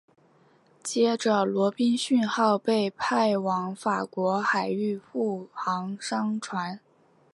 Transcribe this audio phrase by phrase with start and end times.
[0.81, 6.79] 接着罗宾逊号被派往法国海域护航商船。